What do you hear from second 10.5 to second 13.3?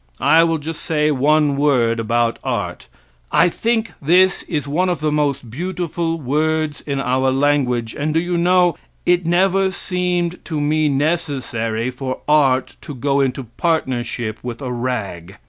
me necessary for art to go